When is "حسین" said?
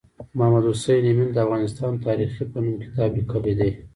0.69-0.99